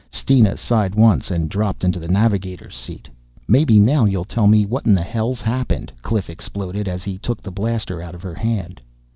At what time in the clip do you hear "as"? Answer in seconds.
6.87-7.03